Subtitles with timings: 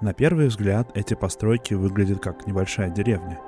[0.00, 3.38] На первый взгляд эти постройки выглядят как небольшая деревня.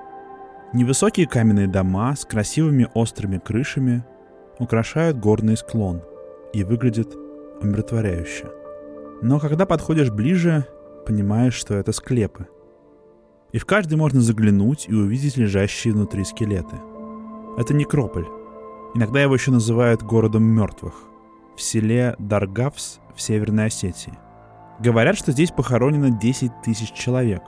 [0.74, 4.04] Невысокие каменные дома с красивыми острыми крышами
[4.58, 6.02] украшают горный склон
[6.52, 7.14] и выглядят
[7.62, 8.50] умиротворяюще.
[9.22, 10.66] Но когда подходишь ближе,
[11.06, 12.48] понимаешь, что это склепы.
[13.52, 16.76] И в каждый можно заглянуть и увидеть лежащие внутри скелеты.
[17.56, 18.26] Это некрополь.
[18.94, 20.94] Иногда его еще называют городом мертвых.
[21.56, 24.18] В селе Даргавс в Северной Осетии.
[24.82, 27.42] Говорят, что здесь похоронено 10 тысяч человек,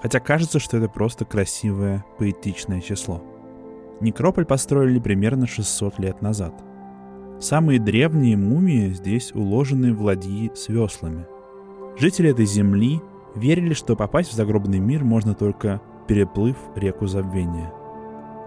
[0.00, 3.24] хотя кажется, что это просто красивое, поэтичное число.
[4.00, 6.54] Некрополь построили примерно 600 лет назад.
[7.40, 11.26] Самые древние мумии здесь уложены в ладьи с веслами.
[11.98, 13.00] Жители этой земли
[13.34, 17.72] верили, что попасть в загробный мир можно только переплыв реку забвения.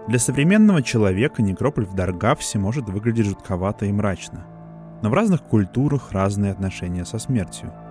[0.08, 4.46] Для современного человека некрополь в Даргавсе может выглядеть жутковато и мрачно.
[5.02, 7.70] Но в разных культурах разные отношения со смертью–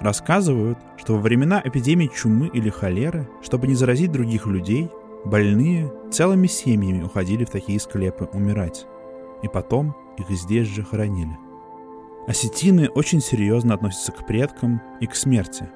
[0.00, 4.88] Рассказывают, что во времена эпидемии чумы или холеры, чтобы не заразить других людей,
[5.26, 8.86] больные целыми семьями уходили в такие склепы умирать.
[9.42, 11.36] И потом их здесь же хоронили.
[12.26, 15.68] Осетины очень серьезно относятся к предкам и к смерти.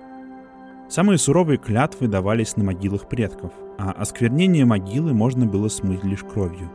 [0.88, 6.70] Самые суровые клятвы давались на могилах предков, а осквернение могилы можно было смыть лишь кровью.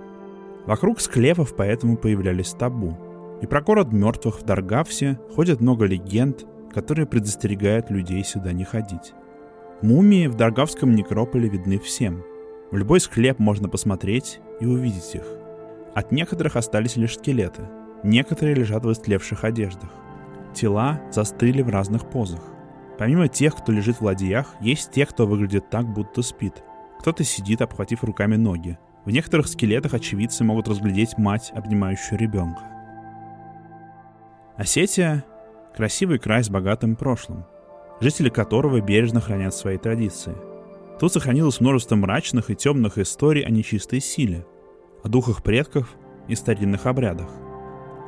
[0.66, 2.97] Вокруг склепов поэтому появлялись табу.
[3.42, 9.13] И про город мертвых в Даргавсе ходят много легенд, которые предостерегают людей сюда не ходить.
[9.81, 12.23] Мумии в Даргавском некрополе видны всем.
[12.71, 15.23] В любой склеп можно посмотреть и увидеть их.
[15.95, 17.63] От некоторых остались лишь скелеты.
[18.03, 19.89] Некоторые лежат в истлевших одеждах.
[20.53, 22.41] Тела застыли в разных позах.
[22.97, 26.63] Помимо тех, кто лежит в ладьях, есть те, кто выглядит так, будто спит.
[26.99, 28.77] Кто-то сидит, обхватив руками ноги.
[29.05, 32.61] В некоторых скелетах очевидцы могут разглядеть мать, обнимающую ребенка.
[34.57, 35.23] Осетия
[35.80, 37.45] Красивый край с богатым прошлым,
[38.02, 40.36] жители которого бережно хранят свои традиции.
[40.99, 44.45] Тут сохранилось множество мрачных и темных историй о нечистой силе,
[45.05, 45.95] о духах предков
[46.27, 47.30] и старинных обрядах.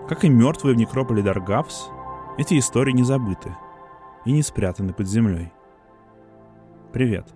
[0.10, 1.88] Как и мертвые в некрополе Даргавс,
[2.38, 3.56] эти истории не забыты
[4.26, 5.54] и не спрятаны под землей.
[6.92, 7.30] Привет.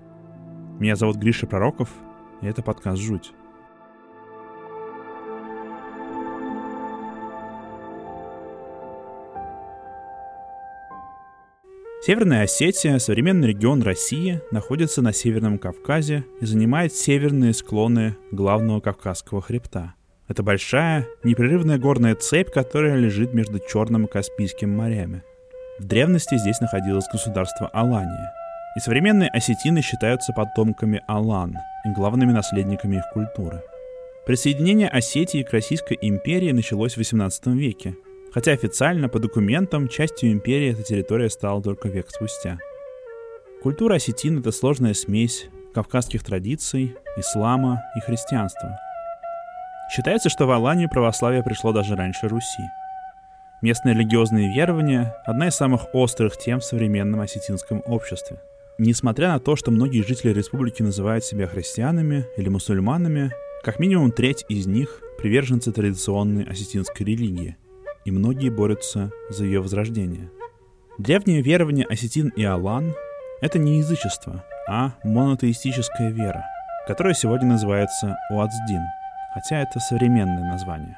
[0.79, 1.87] Меня зовут Гриша Пророков,
[2.41, 3.31] и это подкаст «Жуть».
[12.05, 19.41] Северная Осетия, современный регион России, находится на Северном Кавказе и занимает северные склоны главного Кавказского
[19.41, 19.95] хребта.
[20.27, 25.23] Это большая, непрерывная горная цепь, которая лежит между Черным и Каспийским морями.
[25.79, 28.31] В древности здесь находилось государство Алания,
[28.77, 33.63] и современные осетины считаются потомками Алан и главными наследниками их культуры.
[34.27, 37.95] Присоединение Осетии к Российской империи началось в XVIII веке,
[38.35, 42.57] хотя официально по документам частью империи эта территория стала только век спустя.
[43.63, 48.77] Культура осетин— это сложная смесь кавказских традиций, ислама и христианства.
[49.89, 52.63] Считается, что в Аланию православие пришло даже раньше Руси.
[53.61, 58.41] Местные религиозные верования— одна из самых острых тем в современном осетинском обществе.
[58.77, 63.31] Несмотря на то, что многие жители республики называют себя христианами или мусульманами,
[63.63, 67.55] как минимум треть из них— приверженцы традиционной осетинской религии—
[68.05, 70.29] и многие борются за ее возрождение.
[70.97, 72.93] Древнее верование осетин и алан—
[73.41, 76.45] это не язычество, а монотеистическая вера,
[76.87, 78.81] которая сегодня называется Уацдин,
[79.33, 80.97] хотя это современное название.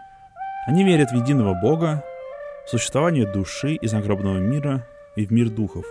[0.67, 2.03] Они верят в единого Бога,
[2.65, 4.85] в существование души и загробного мира
[5.15, 5.85] и в мир духов.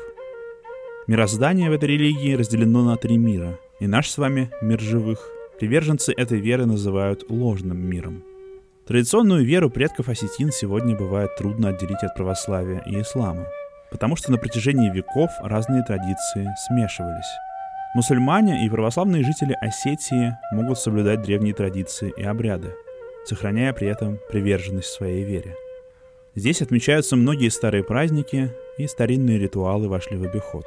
[1.06, 6.12] Мироздание в этой религии разделено на три мира, и наш с вами мир живых приверженцы
[6.12, 8.22] этой веры называют ложным миром—
[8.86, 13.48] Традиционную веру предков осетин сегодня бывает трудно отделить от православия и ислама,
[13.90, 17.26] потому что на протяжении веков разные традиции смешивались.
[17.96, 22.74] Мусульмане и православные жители Осетии могут соблюдать древние традиции и обряды,
[23.24, 25.56] сохраняя при этом приверженность своей вере.
[26.36, 30.64] Здесь отмечаются многие старые праздники, и старинные ритуалы вошли в обиход.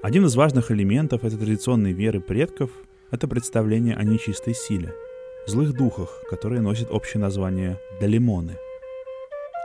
[0.00, 2.70] Один из важных элементов этой традиционной веры предков–
[3.10, 4.94] это представление о нечистой силе–
[5.46, 8.56] злых духах, которые носят общее название Далимоны.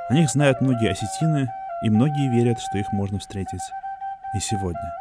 [0.09, 1.47] О них знают многие осетины,
[1.83, 3.61] и многие верят, что их можно встретить
[4.35, 4.93] и сегодня.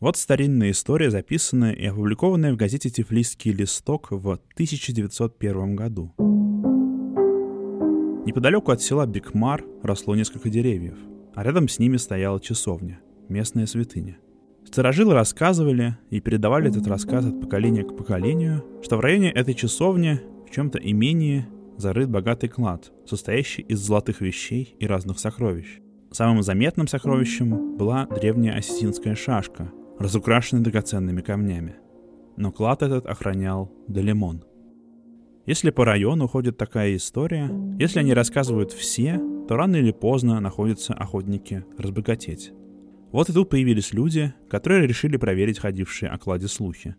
[0.00, 6.39] Вот старинная история, записанная и опубликованная в газете «Тифлисский листок» в 1901 году.
[8.30, 10.96] Неподалеку от села Бикмар росло несколько деревьев,
[11.34, 14.18] а рядом с ними стояла часовня, местная святыня.
[14.64, 20.20] Старожилы рассказывали и передавали этот рассказ от поколения к поколению, что в районе этой часовни,
[20.46, 25.80] в чем-то имении, зарыт богатый клад, состоящий из золотых вещей и разных сокровищ.
[26.12, 31.74] Самым заметным сокровищем была древняя осетинская шашка, разукрашенная драгоценными камнями.
[32.36, 34.44] Но клад этот охранял Делимон.
[35.50, 40.94] Если по району ходит такая история, если они рассказывают все, то рано или поздно находятся
[40.94, 42.52] охотники разбогатеть.
[43.10, 46.94] Вот и тут появились люди, которые решили проверить ходившие о кладе слухи.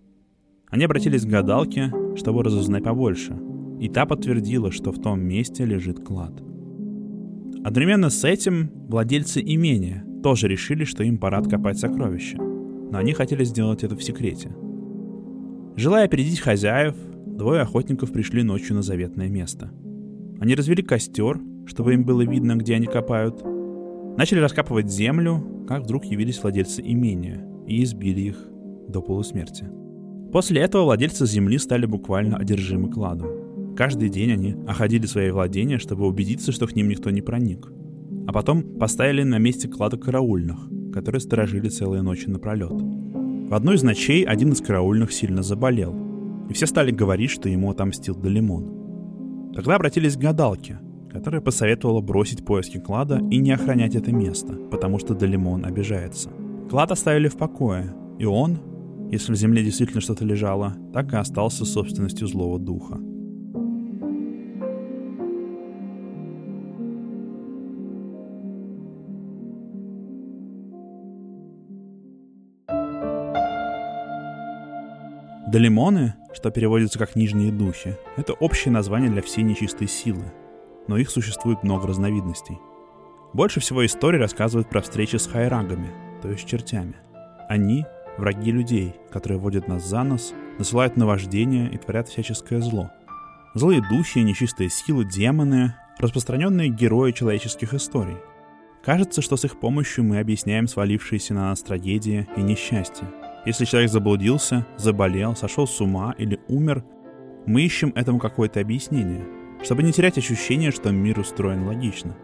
[0.67, 3.39] Они обратились к гадалке, чтобы разузнать побольше,
[3.79, 6.33] и та подтвердила, что в том месте лежит клад.
[7.63, 13.45] Одновременно с этим владельцы имения тоже решили, что им пора откопать сокровища, но они хотели
[13.45, 14.53] сделать это в секрете.
[15.77, 16.97] Желая опередить хозяев,
[17.37, 19.71] двое охотников пришли ночью на заветное место.
[20.39, 23.43] Они развели костер, чтобы им было видно, где они копают,
[24.17, 28.37] начали раскапывать землю как вдруг явились владельцы имения и избили их
[28.89, 29.69] до полусмерти.
[30.33, 33.75] После этого владельцы земли стали буквально одержимы кладом.
[33.77, 37.71] Каждый день они оходили свои владения, чтобы убедиться, что к ним никто не проник.
[38.27, 40.59] А потом поставили на месте клада караульных,
[40.93, 42.73] которые сторожили целые ночи напролет.
[42.73, 45.95] В одну из ночей один из караульных сильно заболел,
[46.51, 49.51] и все стали говорить, что ему отомстил Далимон.
[49.55, 50.79] Тогда обратились к гадалке—
[51.11, 56.29] которая посоветовала бросить поиски клада и не охранять это место, потому что Далимон обижается.
[56.69, 58.59] Клад оставили в покое, и он,
[59.11, 62.97] если в земле действительно что-то лежало, так и остался собственностью злого духа.
[75.51, 80.31] Далимоны, что переводится как «нижние духи», это общее название для всей нечистой силы,
[80.87, 82.57] но их существует много разновидностей.
[83.33, 85.89] Больше всего истории рассказывают про встречи с хайрагами,
[86.21, 86.95] то есть чертями.
[87.47, 87.85] Они—
[88.17, 92.91] враги людей, которые водят нас за нос, насылают наваждения и творят всяческое зло.
[93.53, 98.17] Злые духи, нечистые силы, демоны— распространенные герои человеческих историй.
[98.83, 103.07] Кажется, что с их помощью мы объясняем свалившиеся на нас трагедии и несчастья.
[103.45, 106.83] Если человек заблудился, заболел, сошел с ума или умер,
[107.45, 109.25] мы ищем этому какое-то объяснение—
[109.63, 112.15] чтобы не терять ощущение, что мир устроен логично.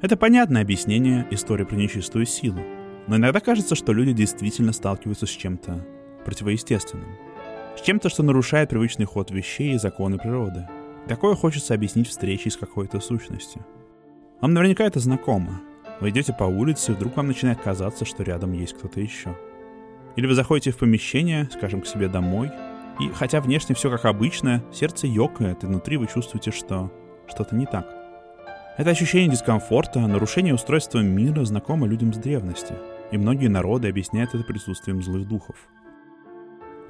[0.00, 2.60] Это понятное объяснение истории про нечистую силу,
[3.06, 5.86] но иногда кажется, что люди действительно сталкиваются с чем-то
[6.24, 7.16] противоестественным,
[7.76, 10.68] с чем-то, что нарушает привычный ход вещей и законы природы.
[11.08, 13.64] Такое хочется объяснить встречей с какой-то сущностью.
[14.40, 15.60] Вам наверняка это знакомо.
[16.00, 19.36] Вы идете по улице, и вдруг вам начинает казаться, что рядом есть кто-то еще.
[20.16, 22.50] Или вы заходите в помещение, скажем, к себе домой,
[23.00, 26.92] и хотя внешне все как обычно, сердце ёкает, и внутри вы чувствуете, что
[27.26, 27.86] что-то не так.
[28.78, 32.74] Это ощущение дискомфорта, нарушение устройства мира знакомо людям с древности,
[33.10, 35.56] и многие народы объясняют это присутствием злых духов.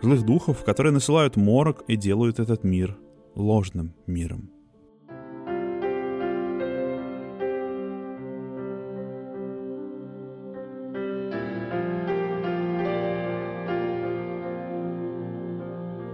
[0.00, 2.98] Злых духов, которые насылают морок и делают этот мир
[3.34, 4.50] ложным миром.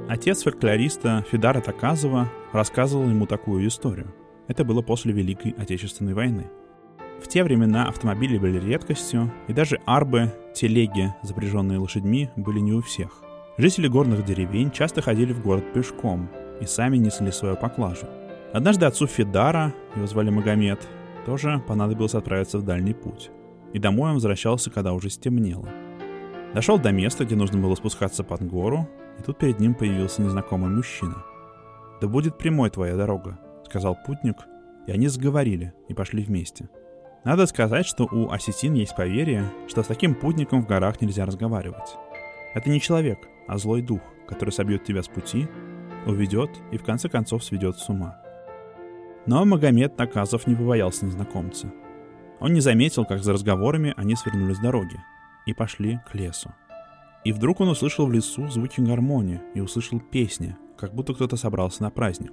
[0.08, 4.14] Отец фольклориста Федара Таказова рассказывал ему такую историю.
[4.46, 6.46] Это было после Великой Отечественной войны.
[7.22, 12.80] В те времена автомобили были редкостью, и даже арбы, телеги, запряженные лошадьми, были не у
[12.80, 13.22] всех.
[13.58, 18.06] Жители горных деревень часто ходили в город пешком и сами несли свою поклажу.
[18.54, 20.88] Однажды отцу Федара, его звали Магомед,
[21.26, 23.30] тоже понадобилось отправиться в дальний путь.
[23.74, 25.68] И домой он возвращался, когда уже стемнело.
[26.54, 28.88] Дошел до места, где нужно было спускаться под гору,
[29.18, 31.24] и тут перед ним появился незнакомый мужчина.
[32.00, 34.36] «Да будет прямой твоя дорога»,— сказал путник,
[34.86, 36.68] и они заговорили и пошли вместе.
[37.24, 41.96] Надо сказать, что у осетин есть поверье, что с таким путником в горах нельзя разговаривать.
[42.54, 45.48] Это не человек, а злой дух, который собьет тебя с пути,
[46.06, 48.22] уведет и в конце концов сведет с ума.
[49.26, 51.70] Но Магомед Наказов не побоялся незнакомца.
[52.40, 54.98] Он не заметил, как за разговорами они свернули с дороги
[55.48, 56.52] и пошли к лесу.
[57.24, 61.82] И вдруг он услышал в лесу звуки гармонии и услышал песни, как будто кто-то собрался
[61.82, 62.32] на праздник.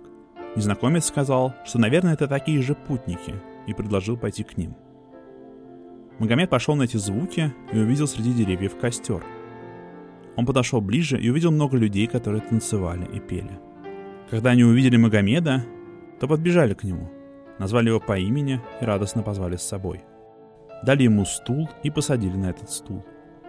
[0.55, 3.33] Незнакомец сказал, что, наверное, это такие же путники,
[3.67, 4.75] и предложил пойти к ним.
[6.19, 9.23] Магомед пошел на эти звуки и увидел среди деревьев костер.
[10.35, 13.59] Он подошел ближе и увидел много людей, которые танцевали и пели.
[14.29, 15.65] Когда они увидели Магомеда,
[16.19, 17.09] то подбежали к нему,
[17.59, 20.03] назвали его по имени и радостно позвали с собой.
[20.85, 23.03] Дали ему стул и посадили на этот стул.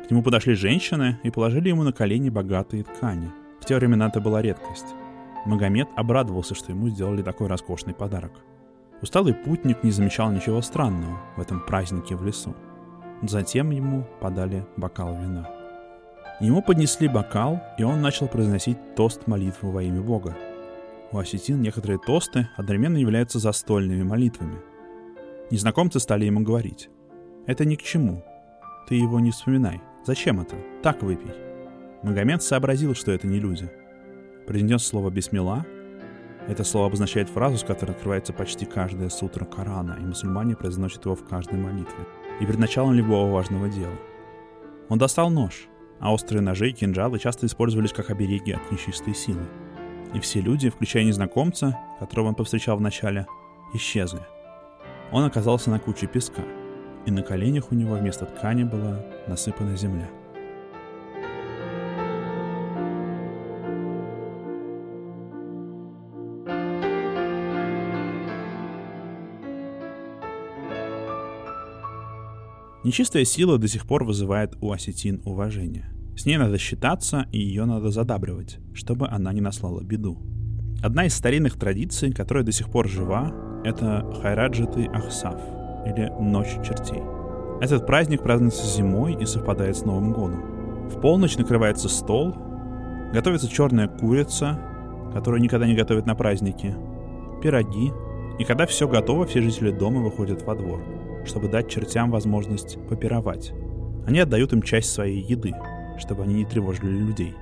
[0.07, 3.31] К нему подошли женщины и положили ему на колени богатые ткани.
[3.61, 4.87] В те времена это была редкость.
[5.45, 8.33] Магомед обрадовался, что ему сделали такой роскошный подарок.
[9.03, 12.57] Усталый путник не замечал ничего странного в этом празднике в лесу.
[13.23, 15.47] Затем ему подали бокал вина.
[16.41, 20.35] Ему поднесли бокал, и он начал произносить тост молитву во имя Бога.
[21.13, 24.57] У осетин некоторые тосты одновременно являются застольными молитвами.
[25.51, 26.89] Незнакомцы стали ему говорить.
[27.47, 28.23] «Это ни к чему.
[28.89, 29.81] Ты его не вспоминай.
[30.05, 30.57] Зачем это?
[30.83, 31.33] Так выпей».
[32.03, 33.71] Магомед сообразил, что это не люди.
[34.47, 35.65] Произнес слово «бисмилла».
[36.49, 41.17] Это слово обозначает фразу, с которой открывается почти каждое сутра Корана, и мусульмане произносят его
[41.17, 42.07] в каждой молитве.
[42.41, 43.97] И перед началом любого важного дела.
[44.89, 45.69] Он достал нож—
[46.01, 49.47] а острые ножи и кинжалы часто использовались как обереги от нечистой силы.
[50.15, 53.27] И все люди, включая незнакомца, которого он повстречал вначале,
[53.75, 54.21] исчезли.
[55.13, 56.43] Он оказался на куче песка,
[57.07, 60.09] и на коленях у него вместо ткани была насыпана земля.
[72.85, 75.91] Нечистая сила до сих пор вызывает у осетин уважение.
[76.17, 80.23] С ней надо считаться, и ее надо задабривать, чтобы она не наслала беду.
[80.83, 83.35] Одна из старинных традиций, которая до сих пор жива,
[83.65, 85.41] это Хайраджиты Ахсав,
[85.87, 87.03] или Ночь чертей.
[87.61, 90.89] Этот праздник празднуется зимой и совпадает с Новым годом.
[90.91, 92.35] В полночь накрывается стол,
[93.13, 94.61] готовится черная курица,
[95.15, 96.75] которую никогда не готовят на праздники,
[97.43, 97.93] пироги,
[98.39, 100.83] и когда все готово, все жители дома выходят во двор–
[101.27, 103.53] чтобы дать чертям возможность попировать.
[104.07, 105.53] Они отдают им часть своей еды,
[105.99, 107.35] чтобы они не тревожили людей.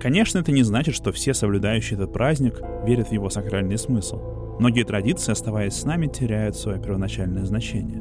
[0.00, 4.20] Конечно, это не значит, что все соблюдающие этот праздник верят в его сакральный смысл.
[4.58, 8.00] Многие традиции, оставаясь с нами, теряют свое первоначальное значение.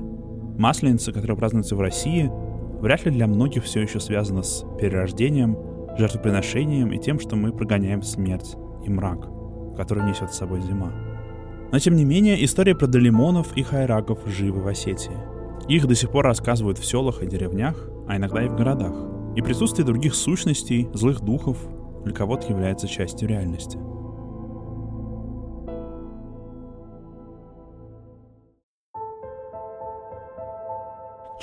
[0.57, 2.31] Масленица, которая празднуется в России,
[2.79, 5.57] вряд ли для многих все еще связана с перерождением,
[5.97, 9.27] жертвоприношением и тем, что мы прогоняем смерть и мрак,
[9.75, 10.93] который несет с собой зима.
[11.71, 15.11] Но тем не менее, история про Далимонов и Хайраков живы в Осетии.
[15.67, 18.95] Их до сих пор рассказывают в селах и деревнях, а иногда и в городах.
[19.35, 21.57] И присутствие других сущностей, злых духов,
[22.05, 23.77] для кого-то является частью реальности.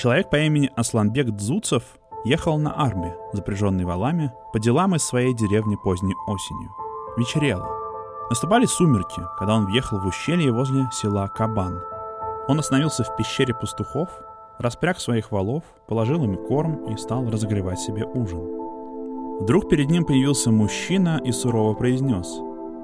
[0.03, 1.85] Человек по имени Асланбек Дзуцев
[2.25, 6.73] ехал на армии, запряженный валами, по делам из своей деревни поздней осенью.
[7.17, 7.69] Вечерело.
[8.29, 11.79] Наступали сумерки, когда он въехал в ущелье возле села Кабан.
[12.49, 14.11] Он остановился в пещере пастухов,
[14.59, 18.43] распряг своих валов, положил им корм и стал разогревать себе ужин.
[19.39, 22.41] Вдруг перед ним появился мужчина и сурово произнес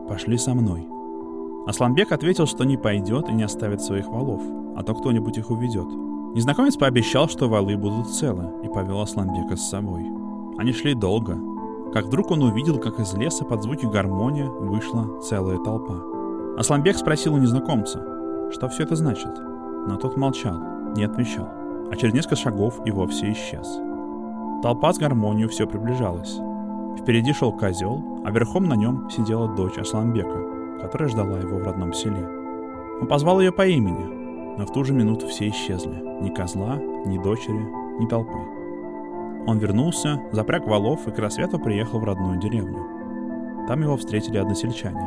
[0.08, 0.86] «Пошли со мной».
[1.66, 4.40] Асланбек ответил, что не пойдет и не оставит своих валов,
[4.76, 6.07] а то кто-нибудь их уведет.
[6.34, 10.06] Незнакомец пообещал, что валы будут целы, и повел Асланбека с собой.
[10.58, 11.38] Они шли долго,
[11.92, 15.96] как вдруг он увидел, как из леса под звуки гармония вышла целая толпа.
[16.58, 18.04] Асламбек спросил у незнакомца,
[18.52, 19.38] что все это значит,
[19.86, 20.58] но тот молчал,
[20.94, 21.48] не отвечал,
[21.90, 23.78] а через несколько шагов и вовсе исчез.
[24.62, 26.38] Толпа с гармонией все приближалась.
[26.98, 31.94] Впереди шел козел, а верхом на нем сидела дочь Асламбека, которая ждала его в родном
[31.94, 32.28] селе.
[33.00, 34.17] Он позвал ее по имени,
[34.58, 35.94] но в ту же минуту все исчезли.
[36.20, 37.64] Ни козла, ни дочери,
[38.00, 38.38] ни толпы.
[39.46, 42.84] Он вернулся, запряг валов и к рассвету приехал в родную деревню.
[43.68, 45.00] Там его встретили односельчане.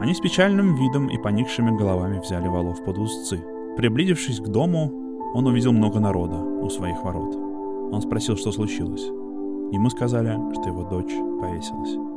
[0.00, 3.42] Они с печальным видом и поникшими головами взяли валов под узцы.
[3.76, 4.92] Приблизившись к дому,
[5.32, 7.34] он увидел много народа у своих ворот.
[7.92, 9.06] Он спросил, что случилось.
[9.72, 12.15] Ему сказали, что его дочь повесилась.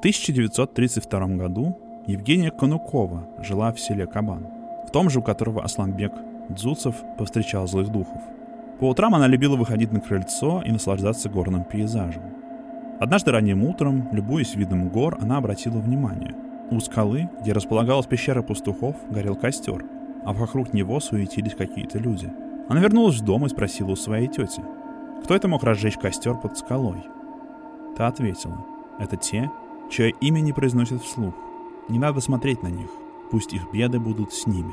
[0.00, 4.46] 1932 году Евгения Конукова жила в селе Кабан,
[4.88, 6.14] в том же, у которого Асланбек
[6.48, 8.22] Дзуцев повстречал злых духов.
[8.78, 12.22] По утрам она любила выходить на крыльцо и наслаждаться горным пейзажем.
[12.98, 16.34] Однажды ранним утром, любуясь видом гор, она обратила внимание.
[16.70, 19.84] У скалы, где располагалась пещера пастухов, горел костер,
[20.24, 22.32] а вокруг него суетились какие-то люди.
[22.70, 24.62] Она вернулась в дом и спросила у своей тети,
[25.24, 27.04] кто это мог разжечь костер под скалой.
[27.98, 28.64] Та ответила,
[28.98, 29.50] это те,
[29.90, 31.34] чье имя не произносят вслух.
[31.88, 32.88] Не надо смотреть на них,
[33.30, 34.72] пусть их беды будут с ними.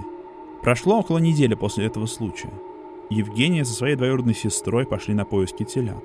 [0.62, 2.54] Прошло около недели после этого случая.
[3.10, 6.04] Евгения со своей двоюродной сестрой пошли на поиски телят.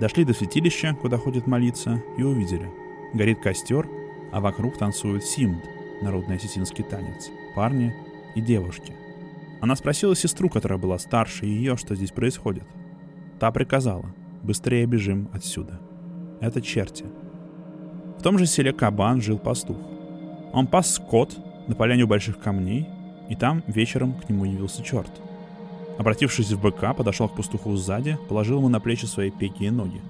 [0.00, 2.70] Дошли до святилища, куда ходят молиться, и увидели.
[3.14, 3.88] Горит костер,
[4.32, 5.62] а вокруг танцуют симд,
[6.02, 7.94] народный осетинский танец, парни
[8.34, 8.94] и девушки.
[9.60, 12.64] Она спросила сестру, которая была старше ее, что здесь происходит.
[13.40, 15.80] Та приказала, быстрее бежим отсюда.
[16.40, 17.04] Это черти,
[18.18, 19.76] в том же селе Кабан жил пастух.
[20.52, 21.36] Он пас скот
[21.68, 22.88] на поляне у больших камней,
[23.28, 25.10] и там вечером к нему явился черт.
[25.98, 30.00] Обратившись в быка, подошел к пастуху сзади, положил ему на плечи свои пеки ноги.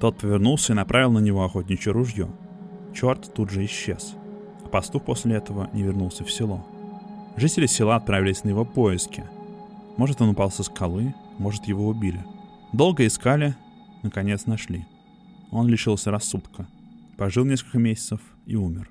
[0.00, 2.28] Тот повернулся и направил на него охотничье ружье.
[2.94, 4.14] Черт тут же исчез,
[4.64, 6.66] а пастух после этого не вернулся в село.
[7.36, 9.24] Жители села отправились на его поиски.
[9.96, 12.24] Может, он упал со скалы, может, его убили.
[12.72, 13.54] Долго искали,
[14.02, 14.86] наконец нашли.
[15.50, 16.66] Он лишился рассудка,
[17.16, 18.90] пожил несколько месяцев и умер.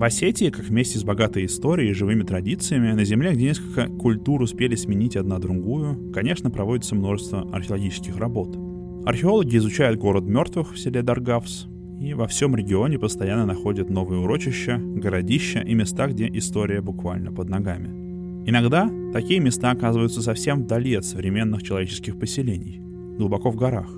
[0.00, 4.40] В Осетии, как вместе с богатой историей и живыми традициями, на земле, где несколько культур
[4.40, 8.56] успели сменить одна другую, конечно, проводится множество археологических работ.
[9.04, 11.66] Археологи изучают город мертвых в селе Даргавс,
[12.00, 17.50] и во всем регионе постоянно находят новые урочища, городища и места, где история буквально под
[17.50, 17.99] ногами.
[18.46, 22.80] Иногда такие места оказываются совсем вдали от современных человеческих поселений,
[23.16, 23.90] глубоко в горах,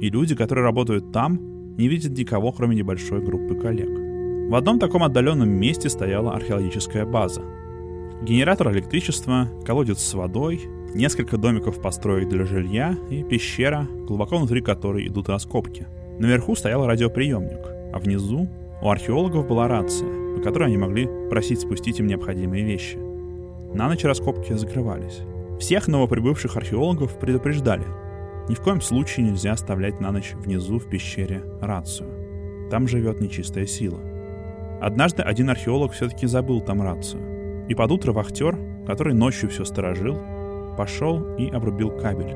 [0.00, 1.38] и люди, которые работают там,
[1.76, 3.90] не видят никого, кроме небольшой группы коллег.
[4.50, 7.42] В одном таком отдаленном месте стояла археологическая база.
[8.22, 10.62] Генератор электричества, колодец с водой,
[10.94, 15.86] несколько домиков построек для жилья и пещера, глубоко внутри которой идут раскопки.
[16.18, 17.60] Наверху стоял радиоприемник,
[17.92, 18.48] а внизу
[18.82, 23.09] у археологов была рация, по которой они могли просить спустить им необходимые вещи.
[23.72, 25.20] На ночь раскопки закрывались.
[25.60, 27.86] Всех новоприбывших археологов предупреждали.
[28.48, 32.68] Ни в коем случае нельзя оставлять на ночь внизу в пещере рацию.
[32.68, 34.00] Там живет нечистая сила.
[34.80, 37.66] Однажды один археолог все-таки забыл там рацию.
[37.68, 38.58] И под утро вахтер,
[38.88, 40.18] который ночью все сторожил,
[40.76, 42.34] пошел и обрубил кабель,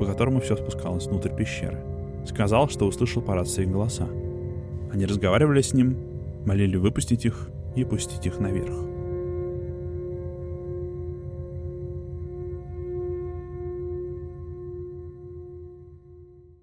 [0.00, 1.78] по которому все спускалось внутрь пещеры.
[2.26, 4.08] Сказал, что услышал по рации голоса.
[4.92, 5.96] Они разговаривали с ним,
[6.46, 8.93] молили выпустить их и пустить их наверх.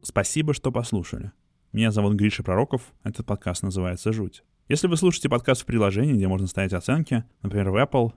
[0.03, 1.31] Спасибо, что послушали.
[1.73, 4.43] Меня зовут Гриша Пророков, этот подкаст называется «Жуть».
[4.67, 8.13] Если вы слушаете подкаст в приложении, где можно ставить оценки, например, в Apple,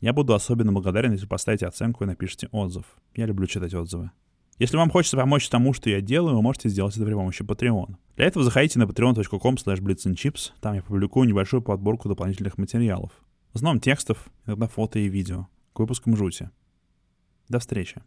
[0.00, 2.84] я буду особенно благодарен, если поставите оценку и напишите отзыв.
[3.14, 4.10] Я люблю читать отзывы.
[4.58, 7.96] Если вам хочется помочь тому, что я делаю, вы можете сделать это при помощи Patreon.
[8.16, 13.12] Для этого заходите на patreon.com slash Там я публикую небольшую подборку дополнительных материалов.
[13.52, 15.48] В основном текстов, иногда фото и видео.
[15.74, 16.50] К выпускам жути.
[17.48, 18.02] До встречи.